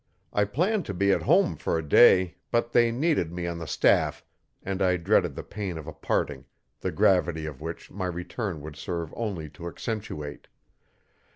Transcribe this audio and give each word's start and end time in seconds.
I 0.33 0.45
planned 0.45 0.87
to 0.87 0.95
be 0.95 1.11
at 1.11 1.21
home 1.21 1.55
for 1.55 1.77
a 1.77 1.87
day, 1.87 2.37
but 2.49 2.71
they 2.71 2.91
needed 2.91 3.31
me 3.31 3.45
on 3.45 3.59
the 3.59 3.67
staff, 3.67 4.25
and 4.63 4.81
I 4.81 4.97
dreaded 4.97 5.35
the 5.35 5.43
pain 5.43 5.77
of 5.77 5.85
a 5.85 5.93
parting, 5.93 6.45
the 6.79 6.91
gravity 6.91 7.45
of 7.45 7.61
which 7.61 7.91
my 7.91 8.07
return 8.07 8.61
would 8.61 8.75
serve 8.77 9.13
only 9.15 9.47
to 9.51 9.67
accentuate. 9.67 10.47